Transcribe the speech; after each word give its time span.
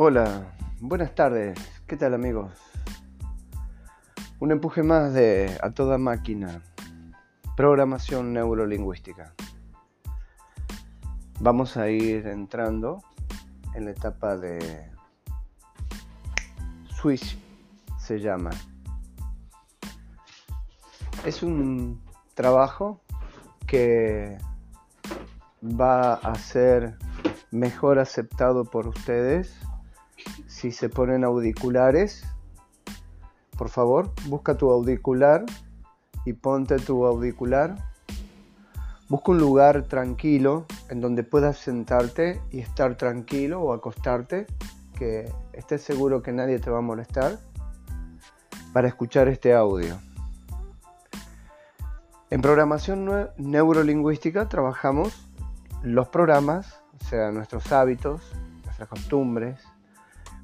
Hola, 0.00 0.54
buenas 0.78 1.12
tardes, 1.16 1.58
¿qué 1.88 1.96
tal 1.96 2.14
amigos? 2.14 2.52
Un 4.38 4.52
empuje 4.52 4.84
más 4.84 5.12
de 5.12 5.58
A 5.60 5.72
Toda 5.72 5.98
Máquina, 5.98 6.62
programación 7.56 8.32
neurolingüística. 8.32 9.34
Vamos 11.40 11.76
a 11.76 11.88
ir 11.88 12.28
entrando 12.28 13.02
en 13.74 13.86
la 13.86 13.90
etapa 13.90 14.36
de 14.36 14.88
Switch, 16.90 17.36
se 17.98 18.20
llama. 18.20 18.50
Es 21.26 21.42
un 21.42 22.00
trabajo 22.34 23.00
que 23.66 24.38
va 25.60 26.14
a 26.14 26.36
ser 26.36 26.96
mejor 27.50 27.98
aceptado 27.98 28.64
por 28.64 28.86
ustedes 28.86 29.58
si 30.58 30.72
se 30.72 30.88
ponen 30.88 31.22
auriculares, 31.22 32.24
por 33.56 33.68
favor, 33.68 34.12
busca 34.26 34.56
tu 34.56 34.72
auricular 34.72 35.44
y 36.24 36.32
ponte 36.32 36.76
tu 36.78 37.06
auricular. 37.06 37.76
Busca 39.08 39.30
un 39.30 39.38
lugar 39.38 39.84
tranquilo 39.84 40.66
en 40.90 41.00
donde 41.00 41.22
puedas 41.22 41.58
sentarte 41.58 42.42
y 42.50 42.58
estar 42.58 42.96
tranquilo 42.96 43.62
o 43.62 43.72
acostarte, 43.72 44.46
que 44.98 45.32
estés 45.52 45.82
seguro 45.82 46.24
que 46.24 46.32
nadie 46.32 46.58
te 46.58 46.70
va 46.70 46.78
a 46.78 46.82
molestar, 46.82 47.38
para 48.72 48.88
escuchar 48.88 49.28
este 49.28 49.54
audio. 49.54 49.96
En 52.30 52.42
programación 52.42 53.30
neurolingüística 53.36 54.48
trabajamos 54.48 55.24
los 55.84 56.08
programas, 56.08 56.82
o 57.00 57.04
sea, 57.04 57.30
nuestros 57.30 57.70
hábitos, 57.70 58.20
nuestras 58.64 58.88
costumbres, 58.88 59.60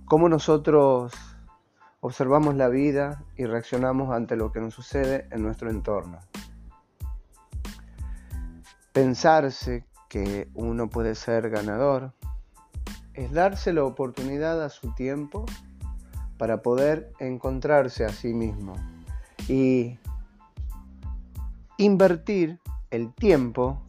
cómo 0.05 0.29
nosotros 0.29 1.13
observamos 2.01 2.55
la 2.55 2.69
vida 2.69 3.25
y 3.37 3.47
reaccionamos 3.47 4.15
ante 4.15 4.37
lo 4.37 4.53
que 4.53 4.61
nos 4.61 4.75
sucede 4.75 5.27
en 5.31 5.43
nuestro 5.43 5.71
entorno. 5.71 6.19
Pensarse 8.93 9.87
que 10.09 10.49
uno 10.55 10.89
puede 10.89 11.15
ser 11.15 11.51
ganador 11.51 12.13
es 13.15 13.33
darse 13.33 13.73
la 13.73 13.85
oportunidad 13.85 14.63
a 14.63 14.69
su 14.69 14.95
tiempo 14.95 15.47
para 16.37 16.63
poder 16.63 17.13
encontrarse 17.19 18.05
a 18.05 18.11
sí 18.11 18.35
mismo 18.35 18.75
y 19.49 19.99
invertir 21.79 22.61
el 22.91 23.13
tiempo 23.15 23.83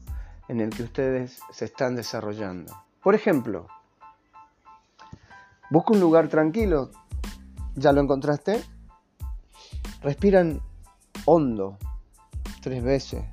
en 0.48 0.62
el 0.62 0.70
que 0.70 0.84
ustedes 0.84 1.40
se 1.52 1.66
están 1.66 1.96
desarrollando. 1.96 2.74
Por 3.04 3.14
ejemplo, 3.14 3.68
Busca 5.70 5.94
un 5.94 6.00
lugar 6.00 6.28
tranquilo. 6.30 6.92
¿Ya 7.76 7.92
lo 7.92 8.02
encontraste? 8.02 8.64
Respiran 10.02 10.62
hondo, 11.26 11.78
tres 12.62 12.84
veces. 12.84 13.24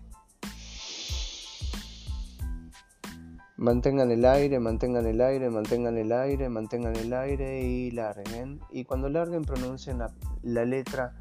Mantengan 3.57 4.11
el 4.11 4.25
aire, 4.25 4.59
mantengan 4.59 5.07
el 5.07 5.21
aire, 5.21 5.49
mantengan 5.51 5.97
el 5.97 6.11
aire, 6.11 6.49
mantengan 6.49 6.97
el 6.97 7.13
aire 7.13 7.61
y 7.61 7.91
larguen. 7.93 8.61
Y 8.71 8.85
cuando 8.85 9.09
larguen 9.09 9.43
pronuncien 9.43 9.99
la, 9.99 10.65
letra. 10.65 11.15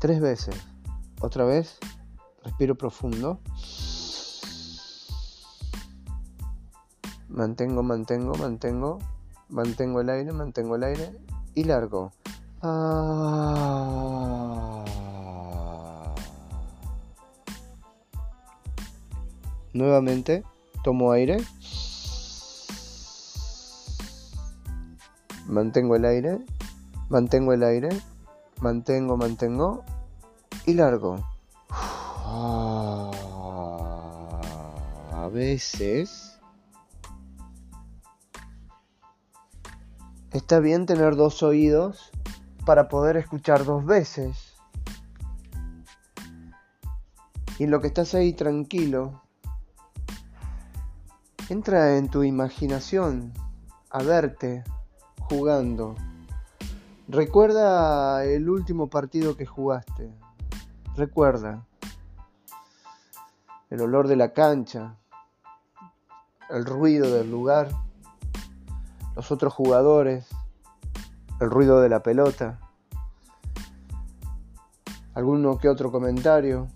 Tres 0.00 0.20
veces. 0.20 0.54
Otra 1.20 1.44
vez. 1.44 1.80
Respiro 2.54 2.76
profundo. 2.76 3.40
Mantengo, 7.28 7.82
mantengo, 7.82 8.34
mantengo. 8.36 9.00
Mantengo 9.48 10.00
el 10.00 10.08
aire, 10.08 10.30
mantengo 10.30 10.76
el 10.76 10.84
aire. 10.84 11.18
Y 11.56 11.64
largo. 11.64 12.12
Ah. 12.62 13.34
Nuevamente 19.72 20.44
tomo 20.84 21.10
aire. 21.10 21.38
Mantengo 25.48 25.96
el 25.96 26.04
aire. 26.04 26.38
Mantengo 27.08 27.52
el 27.52 27.64
aire. 27.64 27.88
Mantengo, 28.60 29.16
mantengo. 29.16 29.82
Y 30.66 30.74
largo. 30.74 31.33
A 35.24 35.28
veces 35.28 36.38
está 40.32 40.58
bien 40.60 40.84
tener 40.84 41.16
dos 41.16 41.42
oídos 41.42 42.10
para 42.66 42.88
poder 42.90 43.16
escuchar 43.16 43.64
dos 43.64 43.86
veces. 43.86 44.54
Y 47.58 47.64
en 47.64 47.70
lo 47.70 47.80
que 47.80 47.86
estás 47.86 48.14
ahí 48.14 48.34
tranquilo, 48.34 49.22
entra 51.48 51.96
en 51.96 52.10
tu 52.10 52.22
imaginación 52.22 53.32
a 53.88 54.02
verte 54.02 54.62
jugando. 55.20 55.94
Recuerda 57.08 58.26
el 58.26 58.50
último 58.50 58.90
partido 58.90 59.38
que 59.38 59.46
jugaste. 59.46 60.12
Recuerda 60.96 61.66
el 63.70 63.80
olor 63.80 64.06
de 64.06 64.16
la 64.16 64.34
cancha, 64.34 64.98
el 66.50 66.64
ruido 66.64 67.12
del 67.14 67.30
lugar, 67.30 67.68
los 69.16 69.30
otros 69.30 69.52
jugadores, 69.52 70.26
el 71.40 71.50
ruido 71.50 71.80
de 71.80 71.88
la 71.88 72.02
pelota, 72.02 72.60
alguno 75.14 75.58
que 75.58 75.68
otro 75.68 75.90
comentario, 75.90 76.68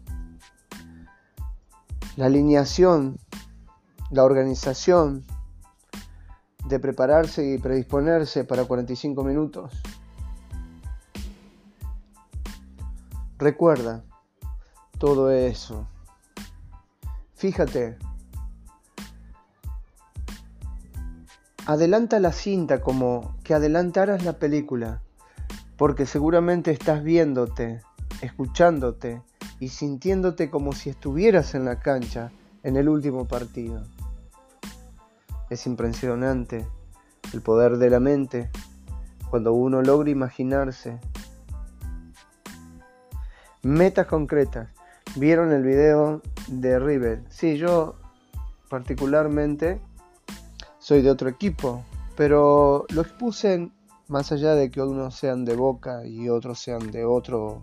la 2.17 2.27
alineación, 2.27 3.19
la 4.11 4.25
organización 4.25 5.25
de 6.67 6.79
prepararse 6.79 7.55
y 7.55 7.59
predisponerse 7.59 8.45
para 8.45 8.65
45 8.65 9.25
minutos. 9.25 9.73
Recuerda 13.39 14.05
todo 14.99 15.31
eso. 15.31 15.87
Fíjate, 17.35 17.99
adelanta 21.69 22.19
la 22.19 22.33
cinta 22.33 22.81
como 22.81 23.37
que 23.45 23.53
adelantaras 23.53 24.25
la 24.25 24.39
película, 24.39 25.03
porque 25.77 26.07
seguramente 26.07 26.71
estás 26.71 27.05
viéndote, 27.05 27.83
escuchándote 28.23 29.21
y 29.61 29.69
sintiéndote 29.69 30.49
como 30.49 30.73
si 30.73 30.89
estuvieras 30.89 31.55
en 31.55 31.67
la 31.67 31.79
cancha 31.81 32.33
en 32.63 32.79
el 32.79 32.89
último 32.89 33.29
partido. 33.29 33.83
Es 35.51 35.67
impresionante 35.67 36.67
el 37.35 37.43
poder 37.43 37.77
de 37.77 37.91
la 37.91 38.01
mente 38.01 38.49
cuando 39.29 39.53
uno 39.53 39.83
logra 39.83 40.09
imaginarse 40.09 40.99
metas 43.63 44.07
concretas. 44.07 44.71
¿Vieron 45.17 45.53
el 45.53 45.65
video 45.65 46.23
de 46.47 46.79
River? 46.79 47.25
Sí, 47.29 47.59
yo 47.59 47.97
particularmente 48.71 49.83
soy 50.89 51.03
de 51.03 51.11
otro 51.11 51.29
equipo, 51.29 51.85
pero 52.17 52.87
lo 52.89 53.03
expuse 53.03 53.71
más 54.07 54.33
allá 54.33 54.55
de 54.55 54.71
que 54.71 54.81
unos 54.81 55.17
sean 55.17 55.45
de 55.45 55.55
Boca 55.55 56.07
y 56.07 56.31
otros 56.31 56.61
sean 56.61 56.91
de 56.91 57.05
otro. 57.05 57.61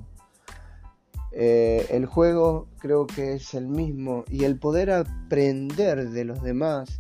Eh, 1.32 1.88
el 1.90 2.06
juego 2.06 2.68
creo 2.78 3.08
que 3.08 3.34
es 3.34 3.56
el 3.56 3.66
mismo 3.68 4.26
y 4.30 4.44
el 4.44 4.60
poder 4.60 4.92
aprender 4.92 6.12
de 6.12 6.24
los 6.24 6.44
demás 6.44 7.00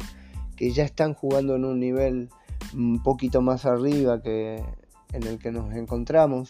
que 0.58 0.72
ya 0.72 0.84
están 0.84 1.14
jugando 1.14 1.58
en 1.58 1.64
un 1.64 1.80
nivel 1.80 2.30
un 2.74 3.04
poquito 3.04 3.44
más 3.44 3.68
arriba 3.68 4.24
que 4.24 4.66
en 5.14 5.28
el 5.28 5.38
que 5.38 5.52
nos 5.52 5.76
encontramos, 5.76 6.50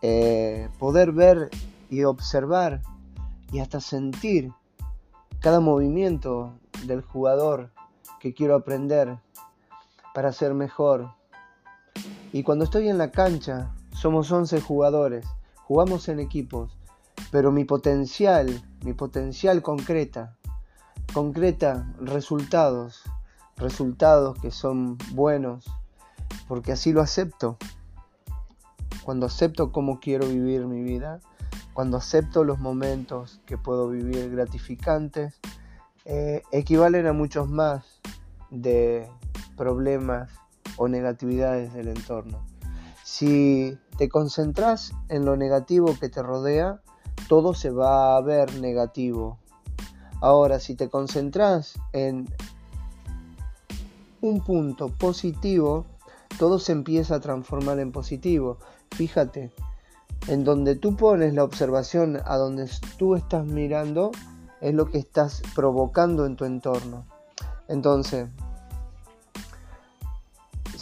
eh, 0.00 0.70
poder 0.78 1.12
ver 1.12 1.50
y 1.90 2.04
observar 2.04 2.80
y 3.52 3.58
hasta 3.58 3.82
sentir 3.82 4.52
cada 5.40 5.60
movimiento 5.60 6.54
del 6.86 7.02
jugador 7.02 7.73
que 8.24 8.32
quiero 8.32 8.54
aprender 8.54 9.18
para 10.14 10.32
ser 10.32 10.54
mejor. 10.54 11.10
Y 12.32 12.42
cuando 12.42 12.64
estoy 12.64 12.88
en 12.88 12.96
la 12.96 13.10
cancha, 13.10 13.74
somos 13.92 14.32
11 14.32 14.62
jugadores, 14.62 15.26
jugamos 15.64 16.08
en 16.08 16.20
equipos, 16.20 16.78
pero 17.30 17.52
mi 17.52 17.66
potencial, 17.66 18.62
mi 18.82 18.94
potencial 18.94 19.60
concreta, 19.60 20.38
concreta 21.12 21.92
resultados, 22.00 23.02
resultados 23.58 24.38
que 24.40 24.50
son 24.50 24.96
buenos, 25.12 25.66
porque 26.48 26.72
así 26.72 26.94
lo 26.94 27.02
acepto. 27.02 27.58
Cuando 29.04 29.26
acepto 29.26 29.70
cómo 29.70 30.00
quiero 30.00 30.26
vivir 30.26 30.64
mi 30.64 30.82
vida, 30.82 31.20
cuando 31.74 31.98
acepto 31.98 32.42
los 32.42 32.58
momentos 32.58 33.42
que 33.44 33.58
puedo 33.58 33.90
vivir 33.90 34.30
gratificantes, 34.30 35.40
eh, 36.06 36.42
equivalen 36.52 37.06
a 37.06 37.12
muchos 37.12 37.50
más 37.50 37.93
de 38.54 39.08
problemas 39.56 40.30
o 40.76 40.88
negatividades 40.88 41.72
del 41.74 41.88
entorno. 41.88 42.44
Si 43.02 43.78
te 43.98 44.08
concentras 44.08 44.92
en 45.08 45.24
lo 45.24 45.36
negativo 45.36 45.96
que 46.00 46.08
te 46.08 46.22
rodea, 46.22 46.80
todo 47.28 47.54
se 47.54 47.70
va 47.70 48.16
a 48.16 48.20
ver 48.20 48.58
negativo. 48.60 49.38
Ahora, 50.20 50.58
si 50.58 50.74
te 50.74 50.88
concentras 50.88 51.74
en 51.92 52.28
un 54.20 54.40
punto 54.40 54.88
positivo, 54.88 55.84
todo 56.38 56.58
se 56.58 56.72
empieza 56.72 57.16
a 57.16 57.20
transformar 57.20 57.78
en 57.78 57.92
positivo. 57.92 58.58
Fíjate, 58.92 59.52
en 60.28 60.44
donde 60.44 60.76
tú 60.76 60.96
pones 60.96 61.34
la 61.34 61.44
observación 61.44 62.18
a 62.24 62.36
donde 62.36 62.68
tú 62.96 63.14
estás 63.14 63.44
mirando, 63.46 64.12
es 64.60 64.74
lo 64.74 64.86
que 64.86 64.98
estás 64.98 65.42
provocando 65.54 66.24
en 66.24 66.36
tu 66.36 66.46
entorno. 66.46 67.04
Entonces, 67.68 68.28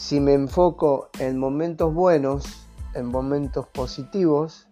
si 0.02 0.18
me 0.18 0.34
enfoco 0.34 1.10
en 1.20 1.38
momentos 1.38 1.94
buenos, 1.94 2.66
en 2.92 3.06
momentos 3.06 3.68
positivos, 3.68 4.66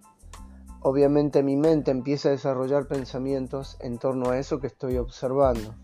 obviamente 0.81 1.45
mi 1.45 1.55
mente 1.55 1.93
empieza 1.93 2.29
a 2.29 2.33
desarrollar 2.33 2.89
pensamientos 2.89 3.77
en 3.79 3.99
torno 3.99 4.31
a 4.31 4.39
eso 4.39 4.59
que 4.59 4.67
estoy 4.67 4.97
observando. 4.97 5.77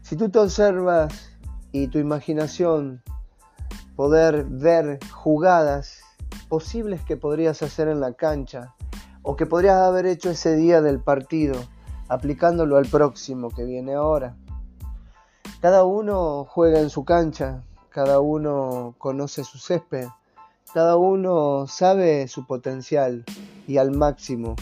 Si 0.00 0.16
tú 0.16 0.30
te 0.30 0.38
observas 0.38 1.36
y 1.70 1.88
tu 1.88 1.98
imaginación 1.98 3.02
poder 3.94 4.46
ver 4.48 5.00
jugadas 5.12 6.00
posibles 6.48 7.02
que 7.02 7.18
podrías 7.18 7.62
hacer 7.62 7.88
en 7.88 8.00
la 8.00 8.14
cancha 8.14 8.74
o 9.20 9.36
que 9.36 9.44
podrías 9.44 9.76
haber 9.76 10.06
hecho 10.06 10.30
ese 10.30 10.56
día 10.56 10.80
del 10.80 10.98
partido, 10.98 11.56
aplicándolo 12.08 12.78
al 12.78 12.86
próximo 12.86 13.50
que 13.50 13.64
viene 13.64 13.92
ahora. 13.92 14.34
Cada 15.60 15.84
uno 15.84 16.46
juega 16.46 16.80
en 16.80 16.88
su 16.88 17.04
cancha, 17.04 17.64
cada 17.94 18.18
uno 18.18 18.96
conoce 18.98 19.44
su 19.44 19.58
césped, 19.58 20.08
cada 20.72 20.96
uno 20.96 21.68
sabe 21.68 22.26
su 22.26 22.44
potencial 22.44 23.24
y 23.68 23.76
al 23.76 23.92
máximo. 23.92 24.56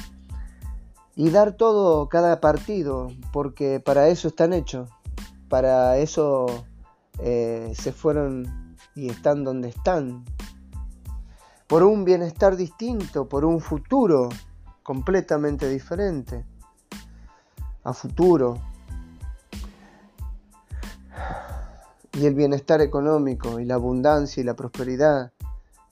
Y 1.17 1.31
dar 1.31 1.53
todo 1.53 2.11
cada 2.11 2.43
partido, 2.43 3.11
porque 3.33 3.81
para 3.81 4.09
eso 4.09 4.29
están 4.29 4.53
hechos, 4.53 4.91
para 5.49 5.97
eso 5.97 6.45
eh, 7.21 7.73
se 7.75 7.93
fueron 7.93 8.77
y 8.95 9.09
están 9.09 9.45
donde 9.45 9.71
están, 9.71 10.27
por 11.69 11.85
un 11.85 12.05
bienestar 12.05 12.55
distinto, 12.55 13.31
por 13.31 13.47
un 13.47 13.61
futuro 13.61 14.29
completamente 14.83 15.71
diferente, 15.71 16.45
a 17.83 17.95
futuro. 17.95 18.61
Y 22.15 22.27
el 22.27 22.35
bienestar 22.35 22.81
económico 22.81 23.59
y 23.59 23.65
la 23.65 23.75
abundancia 23.75 24.41
y 24.41 24.45
la 24.45 24.55
prosperidad 24.55 25.33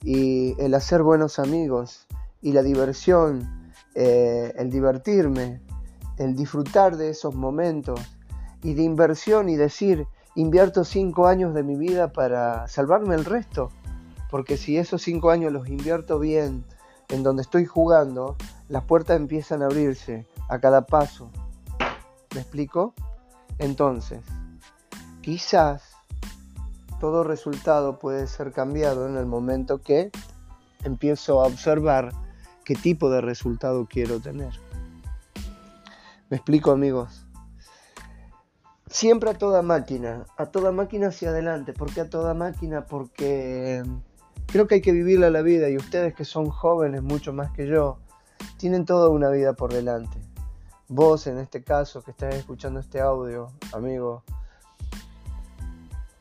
y 0.03 0.55
el 0.61 0.73
hacer 0.73 1.03
buenos 1.03 1.39
amigos 1.39 2.07
y 2.41 2.53
la 2.53 2.63
diversión, 2.63 3.71
eh, 3.95 4.53
el 4.57 4.69
divertirme, 4.69 5.61
el 6.17 6.35
disfrutar 6.35 6.97
de 6.97 7.09
esos 7.09 7.35
momentos 7.35 7.99
y 8.63 8.73
de 8.73 8.83
inversión 8.83 9.49
y 9.49 9.55
decir, 9.55 10.07
invierto 10.35 10.83
cinco 10.83 11.27
años 11.27 11.53
de 11.53 11.63
mi 11.63 11.75
vida 11.75 12.11
para 12.11 12.67
salvarme 12.67 13.15
el 13.15 13.25
resto 13.25 13.69
porque 14.31 14.55
si 14.55 14.77
esos 14.77 15.03
cinco 15.03 15.29
años 15.29 15.51
los 15.51 15.67
invierto 15.67 16.17
bien 16.17 16.63
en 17.09 17.21
donde 17.21 17.41
estoy 17.41 17.65
jugando, 17.65 18.37
las 18.69 18.85
puertas 18.85 19.17
empiezan 19.17 19.61
a 19.61 19.65
abrirse 19.65 20.25
a 20.49 20.59
cada 20.59 20.85
paso. 20.85 21.29
¿Me 22.33 22.39
explico? 22.39 22.93
Entonces, 23.59 24.21
quizás 25.19 25.90
todo 27.01 27.25
resultado 27.25 27.99
puede 27.99 28.27
ser 28.27 28.53
cambiado 28.53 29.09
en 29.09 29.17
el 29.17 29.25
momento 29.25 29.81
que 29.81 30.11
empiezo 30.85 31.41
a 31.41 31.47
observar 31.47 32.13
qué 32.63 32.75
tipo 32.75 33.09
de 33.09 33.19
resultado 33.19 33.87
quiero 33.89 34.21
tener. 34.21 34.53
¿Me 36.29 36.37
explico 36.37 36.71
amigos? 36.71 37.25
Siempre 38.87 39.31
a 39.31 39.33
toda 39.33 39.61
máquina, 39.61 40.25
a 40.37 40.45
toda 40.45 40.71
máquina 40.71 41.07
hacia 41.07 41.31
adelante. 41.31 41.73
¿Por 41.73 41.93
qué 41.93 42.01
a 42.01 42.09
toda 42.09 42.33
máquina? 42.33 42.85
Porque 42.85 43.83
Creo 44.51 44.67
que 44.67 44.75
hay 44.75 44.81
que 44.81 44.91
vivirla 44.91 45.29
la 45.29 45.41
vida 45.41 45.69
y 45.69 45.77
ustedes 45.77 46.13
que 46.13 46.25
son 46.25 46.49
jóvenes 46.49 47.01
mucho 47.01 47.31
más 47.31 47.51
que 47.51 47.67
yo, 47.67 47.99
tienen 48.57 48.83
toda 48.83 49.07
una 49.07 49.29
vida 49.29 49.53
por 49.53 49.71
delante. 49.71 50.19
Vos 50.89 51.25
en 51.27 51.37
este 51.37 51.63
caso 51.63 52.03
que 52.03 52.11
estás 52.11 52.35
escuchando 52.35 52.81
este 52.81 52.99
audio, 52.99 53.47
amigo, 53.71 54.25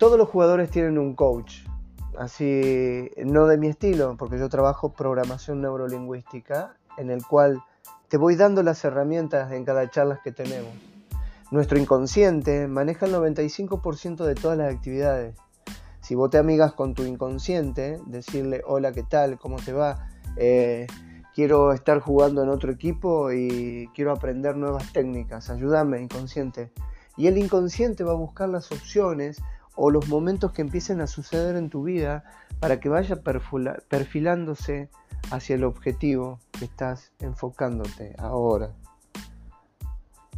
todos 0.01 0.19
los 0.19 0.29
jugadores 0.29 0.71
tienen 0.71 0.99
un 0.99 1.15
coach, 1.15 1.61
así 2.19 3.11
no 3.19 3.47
de 3.47 3.59
mi 3.59 3.69
estilo, 3.69 4.17
porque 4.19 4.37
yo 4.37 4.49
trabajo 4.49 4.93
programación 4.93 5.61
neurolingüística, 5.61 6.75
en 6.97 7.11
el 7.11 7.25
cual 7.25 7.63
te 8.09 8.17
voy 8.17 8.35
dando 8.35 8.65
las 8.65 8.85
herramientas 8.85 9.53
en 9.53 9.65
cada 9.65 9.89
charla 9.89 10.21
que 10.25 10.33
tenemos. 10.33 10.73
Nuestro 11.53 11.79
inconsciente 11.79 12.67
maneja 12.67 13.07
el 13.07 13.15
95% 13.15 14.25
de 14.25 14.35
todas 14.35 14.59
las 14.59 14.75
actividades 14.75 15.37
si 16.01 16.15
vos 16.15 16.31
te 16.31 16.39
amigas 16.39 16.73
con 16.73 16.95
tu 16.95 17.05
inconsciente, 17.05 18.01
decirle, 18.07 18.63
hola, 18.67 18.91
¿qué 18.93 19.03
tal? 19.03 19.39
¿Cómo 19.39 19.57
te 19.57 19.73
va? 19.73 20.09
Eh, 20.37 20.87
quiero 21.35 21.73
estar 21.73 22.01
jugando 22.01 22.43
en 22.43 22.49
otro 22.49 22.73
equipo 22.73 23.31
y 23.31 23.89
quiero 23.95 24.11
aprender 24.11 24.57
nuevas 24.57 24.93
técnicas, 24.93 25.51
ayúdame, 25.51 26.01
inconsciente. 26.01 26.73
Y 27.17 27.27
el 27.27 27.39
inconsciente 27.39 28.03
va 28.03 28.13
a 28.13 28.17
buscar 28.17 28.49
las 28.49 28.73
opciones 28.73 29.43
o 29.75 29.91
los 29.91 30.09
momentos 30.09 30.53
que 30.53 30.63
empiecen 30.63 31.01
a 31.01 31.07
suceder 31.07 31.57
en 31.57 31.71
tu 31.71 31.85
vida 31.85 32.25
para 32.59 32.81
que 32.81 32.89
vaya 32.89 33.23
perfilándose 33.89 34.91
hacia 35.31 35.57
el 35.57 35.65
objetivo 35.65 36.39
que 36.59 36.65
estás 36.65 37.13
enfocándote 37.21 38.15
ahora. 38.19 38.73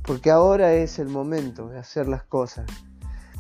Porque 0.03 0.31
ahora 0.31 0.75
es 0.75 0.99
el 0.99 1.09
momento 1.09 1.69
de 1.69 1.79
hacer 1.79 2.09
las 2.09 2.25
cosas. 2.25 2.67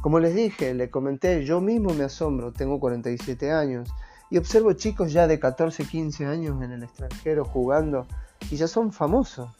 Como 0.00 0.18
les 0.18 0.34
dije, 0.34 0.74
le 0.74 0.90
comenté, 0.90 1.44
yo 1.44 1.60
mismo 1.60 1.94
me 1.94 2.04
asombro, 2.04 2.52
tengo 2.52 2.80
47 2.80 3.52
años 3.52 3.88
y 4.30 4.38
observo 4.38 4.72
chicos 4.72 5.12
ya 5.12 5.26
de 5.26 5.38
14, 5.38 5.84
15 5.84 6.26
años 6.26 6.62
en 6.62 6.72
el 6.72 6.82
extranjero 6.82 7.44
jugando 7.44 8.06
y 8.50 8.56
ya 8.56 8.66
son 8.66 8.92
famosos. 8.92 9.50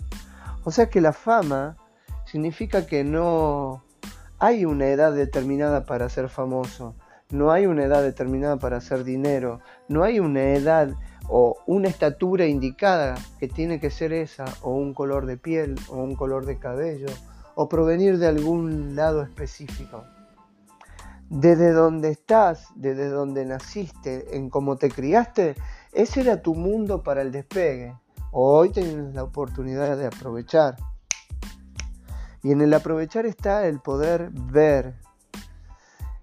O 0.64 0.70
sea 0.70 0.88
que 0.88 1.00
la 1.00 1.12
fama 1.12 1.76
significa 2.24 2.86
que 2.86 3.04
no 3.04 3.84
hay 4.42 4.64
una 4.64 4.88
edad 4.88 5.12
determinada 5.12 5.84
para 5.84 6.08
ser 6.08 6.28
famoso, 6.28 6.96
no 7.30 7.52
hay 7.52 7.66
una 7.66 7.84
edad 7.84 8.02
determinada 8.02 8.56
para 8.56 8.78
hacer 8.78 9.04
dinero, 9.04 9.60
no 9.86 10.02
hay 10.02 10.18
una 10.18 10.42
edad 10.54 10.88
o 11.28 11.58
una 11.66 11.86
estatura 11.86 12.46
indicada 12.46 13.14
que 13.38 13.46
tiene 13.46 13.78
que 13.78 13.90
ser 13.90 14.12
esa, 14.12 14.46
o 14.62 14.72
un 14.72 14.94
color 14.94 15.26
de 15.26 15.36
piel, 15.36 15.76
o 15.88 16.02
un 16.02 16.16
color 16.16 16.44
de 16.44 16.58
cabello, 16.58 17.06
o 17.54 17.68
provenir 17.68 18.18
de 18.18 18.26
algún 18.26 18.96
lado 18.96 19.22
específico 19.22 20.02
desde 21.30 21.70
donde 21.70 22.10
estás, 22.10 22.66
desde 22.74 23.10
donde 23.10 23.44
naciste, 23.46 24.36
en 24.36 24.50
cómo 24.50 24.76
te 24.76 24.90
criaste, 24.90 25.54
ese 25.92 26.20
era 26.20 26.42
tu 26.42 26.56
mundo 26.56 27.04
para 27.04 27.22
el 27.22 27.30
despegue. 27.30 27.96
Hoy 28.32 28.70
tienes 28.70 29.14
la 29.14 29.22
oportunidad 29.22 29.96
de 29.96 30.06
aprovechar. 30.06 30.76
Y 32.42 32.52
en 32.52 32.60
el 32.60 32.74
aprovechar 32.74 33.26
está 33.26 33.66
el 33.66 33.80
poder 33.80 34.30
ver, 34.32 34.94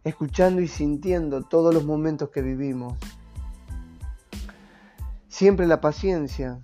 escuchando 0.04 0.62
y 0.62 0.68
sintiendo 0.68 1.44
todos 1.44 1.74
los 1.74 1.86
momentos 1.86 2.30
que 2.30 2.42
vivimos. 2.42 2.98
Siempre 5.28 5.68
la 5.68 5.80
paciencia 5.80 6.60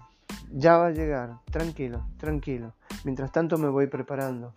ya 0.52 0.78
va 0.78 0.88
a 0.88 0.92
llegar, 0.92 1.40
tranquilo, 1.52 2.06
tranquilo. 2.18 2.74
Mientras 3.04 3.32
tanto 3.32 3.58
me 3.58 3.70
voy 3.70 3.88
preparando. 3.88 4.54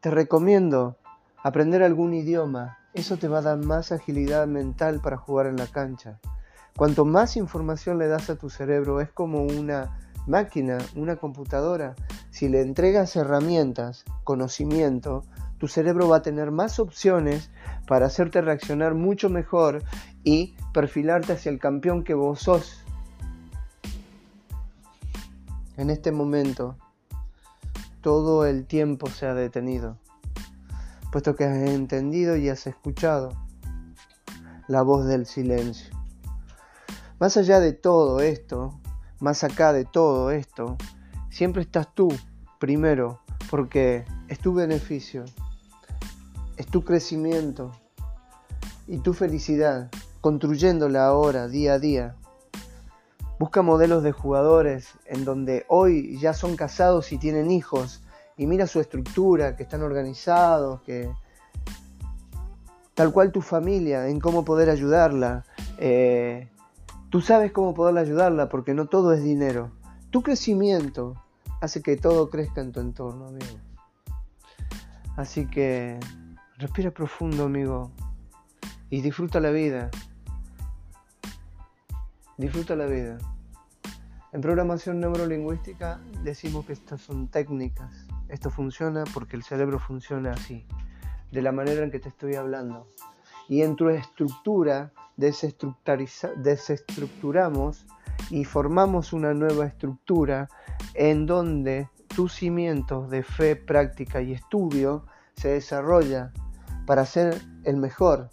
Te 0.00 0.10
recomiendo 0.10 0.96
aprender 1.42 1.82
algún 1.82 2.14
idioma, 2.14 2.78
eso 2.94 3.18
te 3.18 3.28
va 3.28 3.38
a 3.38 3.42
dar 3.42 3.58
más 3.58 3.92
agilidad 3.92 4.46
mental 4.46 5.00
para 5.00 5.16
jugar 5.16 5.46
en 5.46 5.56
la 5.56 5.66
cancha. 5.66 6.18
Cuanto 6.76 7.04
más 7.04 7.36
información 7.36 7.98
le 7.98 8.08
das 8.08 8.30
a 8.30 8.36
tu 8.36 8.48
cerebro, 8.48 9.00
es 9.00 9.10
como 9.10 9.42
una 9.42 9.98
máquina, 10.26 10.78
una 10.94 11.16
computadora. 11.16 11.94
Si 12.30 12.48
le 12.48 12.60
entregas 12.60 13.16
herramientas, 13.16 14.04
conocimiento, 14.24 15.24
tu 15.58 15.68
cerebro 15.68 16.08
va 16.08 16.18
a 16.18 16.22
tener 16.22 16.50
más 16.50 16.78
opciones 16.78 17.50
para 17.86 18.06
hacerte 18.06 18.40
reaccionar 18.40 18.94
mucho 18.94 19.28
mejor 19.28 19.82
y 20.24 20.56
perfilarte 20.72 21.32
hacia 21.34 21.50
el 21.50 21.58
campeón 21.58 22.04
que 22.04 22.14
vos 22.14 22.40
sos. 22.40 22.84
En 25.76 25.90
este 25.90 26.12
momento, 26.12 26.76
todo 28.00 28.46
el 28.46 28.66
tiempo 28.66 29.08
se 29.08 29.26
ha 29.26 29.34
detenido 29.34 29.98
puesto 31.10 31.34
que 31.34 31.44
has 31.44 31.56
entendido 31.68 32.36
y 32.36 32.48
has 32.48 32.66
escuchado 32.66 33.30
la 34.68 34.82
voz 34.82 35.06
del 35.06 35.26
silencio. 35.26 35.94
Más 37.18 37.36
allá 37.36 37.60
de 37.60 37.72
todo 37.72 38.20
esto, 38.20 38.80
más 39.18 39.44
acá 39.44 39.72
de 39.72 39.84
todo 39.84 40.30
esto, 40.30 40.76
siempre 41.30 41.62
estás 41.62 41.94
tú 41.94 42.08
primero, 42.58 43.20
porque 43.50 44.04
es 44.28 44.38
tu 44.38 44.52
beneficio, 44.52 45.24
es 46.56 46.66
tu 46.66 46.84
crecimiento 46.84 47.72
y 48.86 48.98
tu 48.98 49.14
felicidad, 49.14 49.90
construyéndola 50.20 51.06
ahora, 51.06 51.48
día 51.48 51.74
a 51.74 51.78
día. 51.78 52.16
Busca 53.38 53.62
modelos 53.62 54.02
de 54.02 54.12
jugadores 54.12 54.90
en 55.06 55.24
donde 55.24 55.64
hoy 55.68 56.18
ya 56.18 56.34
son 56.34 56.56
casados 56.56 57.10
y 57.12 57.18
tienen 57.18 57.50
hijos 57.50 58.02
y 58.36 58.46
mira 58.46 58.66
su 58.66 58.80
estructura, 58.80 59.56
que 59.56 59.62
están 59.62 59.82
organizados, 59.82 60.82
que 60.82 61.10
tal 62.94 63.12
cual 63.12 63.32
tu 63.32 63.40
familia, 63.40 64.08
en 64.08 64.20
cómo 64.20 64.44
poder 64.44 64.68
ayudarla. 64.68 65.44
Eh, 65.78 66.50
tú 67.08 67.22
sabes 67.22 67.52
cómo 67.52 67.72
poder 67.72 67.96
ayudarla 67.96 68.48
porque 68.48 68.74
no 68.74 68.86
todo 68.86 69.12
es 69.12 69.22
dinero. 69.22 69.70
Tu 70.10 70.22
crecimiento 70.22 71.14
hace 71.60 71.82
que 71.82 71.96
todo 71.96 72.30
crezca 72.30 72.60
en 72.60 72.72
tu 72.72 72.80
entorno, 72.80 73.28
amigo. 73.28 73.60
Así 75.16 75.46
que 75.46 76.00
respira 76.58 76.90
profundo, 76.90 77.44
amigo, 77.44 77.92
y 78.90 79.00
disfruta 79.02 79.38
la 79.38 79.50
vida. 79.50 79.88
Disfruta 82.38 82.74
la 82.74 82.86
vida. 82.86 83.18
En 84.32 84.40
programación 84.40 84.98
neurolingüística 84.98 86.00
decimos 86.24 86.66
que 86.66 86.72
estas 86.72 87.00
son 87.00 87.28
técnicas. 87.28 88.08
Esto 88.28 88.50
funciona 88.50 89.04
porque 89.14 89.36
el 89.36 89.44
cerebro 89.44 89.78
funciona 89.78 90.32
así, 90.32 90.66
de 91.30 91.42
la 91.42 91.52
manera 91.52 91.84
en 91.84 91.92
que 91.92 92.00
te 92.00 92.08
estoy 92.08 92.34
hablando. 92.34 92.88
Y 93.48 93.62
en 93.62 93.76
tu 93.76 93.90
estructura 93.90 94.92
desestructuramos 95.16 97.86
y 98.30 98.44
formamos 98.44 99.12
una 99.12 99.34
nueva 99.34 99.66
estructura 99.66 100.48
en 100.94 101.26
donde 101.26 101.88
tus 102.14 102.34
cimientos 102.34 103.10
de 103.10 103.22
fe, 103.22 103.56
práctica 103.56 104.22
y 104.22 104.32
estudio 104.32 105.04
se 105.36 105.48
desarrolla 105.48 106.32
para 106.86 107.04
ser 107.06 107.40
el 107.64 107.76
mejor, 107.76 108.30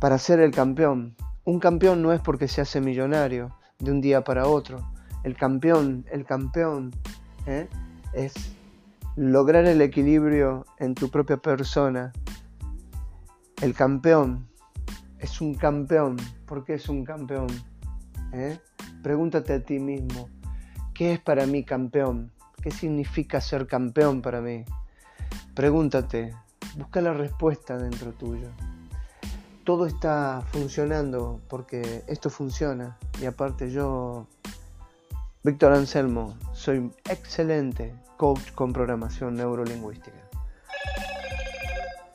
para 0.00 0.18
ser 0.18 0.40
el 0.40 0.50
campeón. 0.50 1.16
Un 1.44 1.58
campeón 1.58 2.02
no 2.02 2.12
es 2.12 2.20
porque 2.20 2.48
se 2.48 2.60
hace 2.60 2.80
millonario 2.80 3.56
de 3.78 3.90
un 3.90 4.00
día 4.00 4.22
para 4.22 4.46
otro. 4.46 4.92
El 5.24 5.36
campeón, 5.36 6.04
el 6.10 6.24
campeón, 6.24 6.92
¿eh? 7.46 7.68
es 8.12 8.34
lograr 9.16 9.66
el 9.66 9.80
equilibrio 9.82 10.64
en 10.78 10.94
tu 10.94 11.10
propia 11.10 11.36
persona. 11.36 12.12
El 13.60 13.74
campeón 13.74 14.48
es 15.18 15.40
un 15.40 15.54
campeón. 15.54 16.16
¿Por 16.46 16.64
qué 16.64 16.74
es 16.74 16.88
un 16.88 17.04
campeón? 17.04 17.48
¿Eh? 18.32 18.58
Pregúntate 19.02 19.54
a 19.54 19.64
ti 19.64 19.78
mismo, 19.78 20.28
¿qué 20.94 21.14
es 21.14 21.20
para 21.20 21.46
mí 21.46 21.64
campeón? 21.64 22.30
¿Qué 22.62 22.70
significa 22.70 23.40
ser 23.40 23.66
campeón 23.66 24.22
para 24.22 24.40
mí? 24.40 24.64
Pregúntate, 25.54 26.34
busca 26.76 27.00
la 27.00 27.12
respuesta 27.12 27.76
dentro 27.76 28.12
tuyo 28.12 28.50
todo 29.70 29.86
está 29.86 30.42
funcionando 30.50 31.40
porque 31.48 32.02
esto 32.08 32.28
funciona. 32.28 32.98
Y 33.22 33.26
aparte 33.26 33.70
yo, 33.70 34.26
Víctor 35.44 35.72
Anselmo, 35.72 36.36
soy 36.52 36.90
excelente 37.08 37.94
coach 38.16 38.50
con 38.52 38.72
programación 38.72 39.36
neurolingüística. 39.36 40.16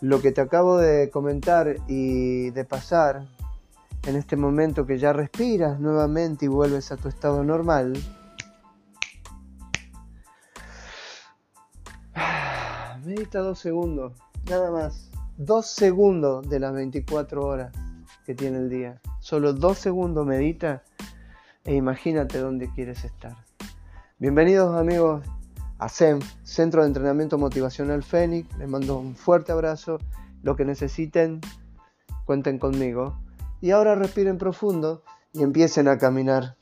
Lo 0.01 0.21
que 0.21 0.33
te 0.33 0.41
acabo 0.41 0.77
de 0.77 1.09
comentar 1.09 1.77
y 1.87 2.49
de 2.49 2.65
pasar 2.65 3.25
en 4.05 4.15
este 4.15 4.35
momento 4.35 4.85
que 4.85 4.99
ya 4.99 5.13
respiras 5.13 5.79
nuevamente 5.79 6.45
y 6.45 6.47
vuelves 6.47 6.91
a 6.91 6.97
tu 6.97 7.07
estado 7.07 7.43
normal, 7.43 7.93
medita 13.03 13.39
dos 13.39 13.59
segundos, 13.59 14.13
nada 14.47 14.69
más 14.71 15.09
dos 15.37 15.67
segundos 15.67 16.47
de 16.49 16.59
las 16.59 16.73
24 16.73 17.45
horas 17.45 17.73
que 18.25 18.35
tiene 18.35 18.59
el 18.59 18.69
día. 18.69 19.01
Solo 19.19 19.53
dos 19.53 19.79
segundos 19.79 20.25
medita 20.25 20.83
e 21.63 21.75
imagínate 21.75 22.37
dónde 22.37 22.69
quieres 22.73 23.03
estar. 23.03 23.35
Bienvenidos 24.19 24.75
amigos 24.75 25.25
a 25.79 25.89
SEM, 25.89 26.19
Centro 26.43 26.81
de 26.81 26.87
Entrenamiento 26.87 27.37
Motivacional 27.37 28.03
Fénix. 28.03 28.55
Les 28.57 28.69
mando 28.69 28.97
un 28.99 29.15
fuerte 29.15 29.51
abrazo. 29.51 29.97
Lo 30.41 30.55
que 30.55 30.63
necesiten, 30.63 31.41
cuenten 32.25 32.59
conmigo. 32.59 33.24
Y 33.61 33.71
ahora 33.71 33.95
respiren 33.95 34.37
profundo 34.37 35.01
y 35.33 35.43
empiecen 35.43 35.87
a 35.87 35.97
caminar. 35.97 36.55